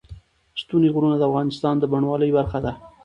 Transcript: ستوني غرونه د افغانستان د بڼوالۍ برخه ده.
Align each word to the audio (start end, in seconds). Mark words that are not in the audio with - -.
ستوني 0.61 0.87
غرونه 0.93 1.15
د 1.17 1.23
افغانستان 1.29 1.75
د 1.79 1.83
بڼوالۍ 1.91 2.29
برخه 2.37 2.59
ده. 2.65 2.73